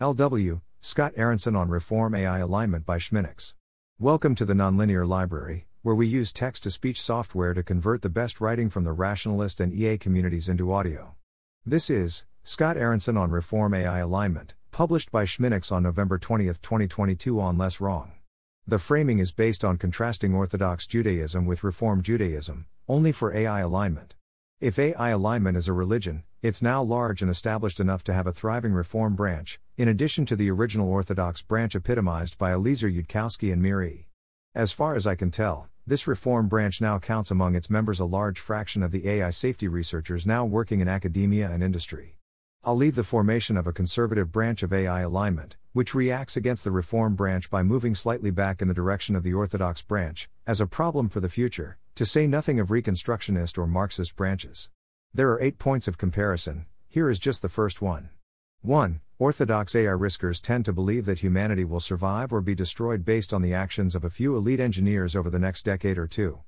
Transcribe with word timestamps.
LW, 0.00 0.60
Scott 0.80 1.12
Aaronson 1.14 1.54
on 1.54 1.68
Reform 1.68 2.16
AI 2.16 2.40
Alignment 2.40 2.84
by 2.84 2.98
shminux. 2.98 3.54
Welcome 3.96 4.34
to 4.34 4.44
the 4.44 4.52
Nonlinear 4.52 5.06
Library, 5.06 5.68
where 5.82 5.94
we 5.94 6.08
use 6.08 6.32
text 6.32 6.64
to 6.64 6.72
speech 6.72 7.00
software 7.00 7.54
to 7.54 7.62
convert 7.62 8.02
the 8.02 8.08
best 8.08 8.40
writing 8.40 8.68
from 8.68 8.82
the 8.82 8.90
rationalist 8.90 9.60
and 9.60 9.72
EA 9.72 9.96
communities 9.96 10.48
into 10.48 10.72
audio. 10.72 11.14
This 11.64 11.90
is 11.90 12.24
Scott 12.42 12.76
Aaronson 12.76 13.16
on 13.16 13.30
Reform 13.30 13.72
AI 13.72 14.00
Alignment, 14.00 14.54
published 14.72 15.12
by 15.12 15.26
shminux 15.26 15.70
on 15.70 15.84
November 15.84 16.18
20, 16.18 16.46
2022 16.46 17.38
on 17.38 17.56
Less 17.56 17.80
Wrong. 17.80 18.14
The 18.66 18.80
framing 18.80 19.20
is 19.20 19.30
based 19.30 19.64
on 19.64 19.78
contrasting 19.78 20.34
Orthodox 20.34 20.88
Judaism 20.88 21.46
with 21.46 21.62
Reform 21.62 22.02
Judaism, 22.02 22.66
only 22.88 23.12
for 23.12 23.32
AI 23.32 23.60
alignment. 23.60 24.16
If 24.60 24.76
AI 24.76 25.10
alignment 25.10 25.56
is 25.56 25.68
a 25.68 25.72
religion, 25.72 26.24
it's 26.44 26.60
now 26.60 26.82
large 26.82 27.22
and 27.22 27.30
established 27.30 27.80
enough 27.80 28.04
to 28.04 28.12
have 28.12 28.26
a 28.26 28.32
thriving 28.32 28.74
Reform 28.74 29.14
branch, 29.14 29.58
in 29.78 29.88
addition 29.88 30.26
to 30.26 30.36
the 30.36 30.50
original 30.50 30.90
Orthodox 30.90 31.40
branch 31.40 31.74
epitomized 31.74 32.36
by 32.36 32.52
Eliezer 32.52 32.90
Yudkowsky 32.90 33.50
and 33.50 33.62
Meir 33.62 33.82
E. 33.82 34.08
As 34.54 34.70
far 34.70 34.94
as 34.94 35.06
I 35.06 35.14
can 35.14 35.30
tell, 35.30 35.70
this 35.86 36.06
Reform 36.06 36.46
branch 36.46 36.82
now 36.82 36.98
counts 36.98 37.30
among 37.30 37.54
its 37.54 37.70
members 37.70 37.98
a 37.98 38.04
large 38.04 38.38
fraction 38.38 38.82
of 38.82 38.90
the 38.90 39.08
AI 39.08 39.30
safety 39.30 39.68
researchers 39.68 40.26
now 40.26 40.44
working 40.44 40.80
in 40.80 40.86
academia 40.86 41.48
and 41.50 41.62
industry. 41.62 42.18
I'll 42.62 42.76
leave 42.76 42.94
the 42.94 43.04
formation 43.04 43.56
of 43.56 43.66
a 43.66 43.72
conservative 43.72 44.30
branch 44.30 44.62
of 44.62 44.70
AI 44.70 45.00
alignment, 45.00 45.56
which 45.72 45.94
reacts 45.94 46.36
against 46.36 46.62
the 46.62 46.70
Reform 46.70 47.14
branch 47.14 47.48
by 47.48 47.62
moving 47.62 47.94
slightly 47.94 48.30
back 48.30 48.60
in 48.60 48.68
the 48.68 48.74
direction 48.74 49.16
of 49.16 49.22
the 49.22 49.32
Orthodox 49.32 49.80
branch, 49.80 50.28
as 50.46 50.60
a 50.60 50.66
problem 50.66 51.08
for 51.08 51.20
the 51.20 51.30
future, 51.30 51.78
to 51.94 52.04
say 52.04 52.26
nothing 52.26 52.60
of 52.60 52.68
Reconstructionist 52.68 53.56
or 53.56 53.66
Marxist 53.66 54.14
branches. 54.14 54.68
There 55.16 55.30
are 55.30 55.40
eight 55.40 55.60
points 55.60 55.86
of 55.86 55.96
comparison, 55.96 56.66
here 56.88 57.08
is 57.08 57.20
just 57.20 57.40
the 57.40 57.48
first 57.48 57.80
one. 57.80 58.08
1. 58.62 59.00
Orthodox 59.20 59.76
AI 59.76 59.92
riskers 59.92 60.40
tend 60.40 60.64
to 60.64 60.72
believe 60.72 61.04
that 61.04 61.20
humanity 61.20 61.64
will 61.64 61.78
survive 61.78 62.32
or 62.32 62.40
be 62.40 62.56
destroyed 62.56 63.04
based 63.04 63.32
on 63.32 63.40
the 63.40 63.54
actions 63.54 63.94
of 63.94 64.02
a 64.02 64.10
few 64.10 64.36
elite 64.36 64.58
engineers 64.58 65.14
over 65.14 65.30
the 65.30 65.38
next 65.38 65.64
decade 65.64 65.98
or 65.98 66.08
two. 66.08 66.40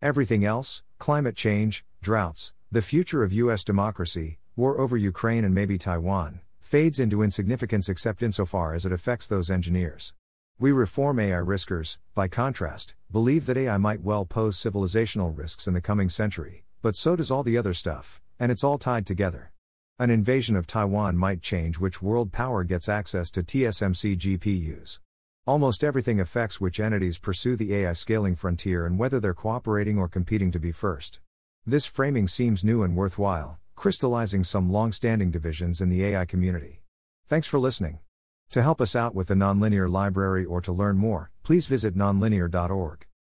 Everything 0.00 0.42
else 0.42 0.84
climate 0.98 1.36
change, 1.36 1.84
droughts, 2.00 2.54
the 2.72 2.80
future 2.80 3.22
of 3.22 3.34
U.S. 3.34 3.62
democracy, 3.62 4.38
war 4.56 4.80
over 4.80 4.96
Ukraine 4.96 5.44
and 5.44 5.54
maybe 5.54 5.76
Taiwan, 5.76 6.40
fades 6.60 6.98
into 6.98 7.22
insignificance 7.22 7.90
except 7.90 8.22
insofar 8.22 8.72
as 8.74 8.86
it 8.86 8.92
affects 8.92 9.26
those 9.26 9.50
engineers. 9.50 10.14
We 10.58 10.72
reform 10.72 11.20
AI 11.20 11.42
riskers, 11.42 11.98
by 12.14 12.28
contrast, 12.28 12.94
believe 13.12 13.44
that 13.44 13.58
AI 13.58 13.76
might 13.76 14.00
well 14.00 14.24
pose 14.24 14.56
civilizational 14.56 15.36
risks 15.36 15.66
in 15.66 15.74
the 15.74 15.82
coming 15.82 16.08
century, 16.08 16.63
but 16.84 16.96
so 16.96 17.16
does 17.16 17.30
all 17.30 17.42
the 17.42 17.56
other 17.56 17.72
stuff, 17.72 18.20
and 18.38 18.52
it's 18.52 18.62
all 18.62 18.76
tied 18.76 19.06
together. 19.06 19.50
An 19.98 20.10
invasion 20.10 20.54
of 20.54 20.66
Taiwan 20.66 21.16
might 21.16 21.40
change 21.40 21.78
which 21.78 22.02
world 22.02 22.30
power 22.30 22.62
gets 22.62 22.90
access 22.90 23.30
to 23.30 23.42
TSMC 23.42 24.18
GPUs. 24.18 24.98
Almost 25.46 25.82
everything 25.82 26.20
affects 26.20 26.60
which 26.60 26.78
entities 26.78 27.16
pursue 27.16 27.56
the 27.56 27.74
AI 27.74 27.94
scaling 27.94 28.34
frontier 28.34 28.84
and 28.84 28.98
whether 28.98 29.18
they're 29.18 29.32
cooperating 29.32 29.96
or 29.96 30.10
competing 30.10 30.50
to 30.50 30.58
be 30.58 30.72
first. 30.72 31.20
This 31.64 31.86
framing 31.86 32.28
seems 32.28 32.62
new 32.62 32.82
and 32.82 32.94
worthwhile, 32.94 33.58
crystallizing 33.76 34.44
some 34.44 34.70
long 34.70 34.92
standing 34.92 35.30
divisions 35.30 35.80
in 35.80 35.88
the 35.88 36.04
AI 36.04 36.26
community. 36.26 36.82
Thanks 37.28 37.46
for 37.46 37.58
listening. 37.58 38.00
To 38.50 38.62
help 38.62 38.82
us 38.82 38.94
out 38.94 39.14
with 39.14 39.28
the 39.28 39.34
Nonlinear 39.34 39.90
Library 39.90 40.44
or 40.44 40.60
to 40.60 40.70
learn 40.70 40.98
more, 40.98 41.30
please 41.44 41.66
visit 41.66 41.96
nonlinear.org. 41.96 43.06